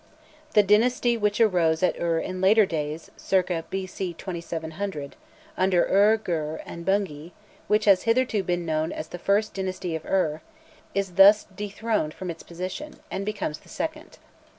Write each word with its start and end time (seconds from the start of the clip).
The 0.55 0.63
dynasty 0.63 1.15
which 1.15 1.39
arose 1.39 1.83
at 1.83 1.95
Ur 1.99 2.17
in 2.17 2.41
later 2.41 2.65
days 2.65 3.11
(cir. 3.17 3.43
b.c. 3.69 4.15
2700), 4.15 5.15
under 5.55 5.85
Ur 5.87 6.17
Gur 6.17 6.59
and 6.65 6.83
Bungi, 6.83 7.33
which 7.67 7.85
has 7.85 8.01
hitherto 8.01 8.41
been 8.41 8.65
known 8.65 8.91
as 8.91 9.09
"the 9.09 9.19
first 9.19 9.53
dynasty 9.53 9.95
of 9.95 10.03
Ur," 10.07 10.41
is 10.95 11.13
thus 11.17 11.45
dethroned 11.55 12.15
from 12.15 12.31
its 12.31 12.41
position, 12.41 12.95
and 13.11 13.27
becomes 13.27 13.59
the 13.59 13.69
second. 13.69 14.17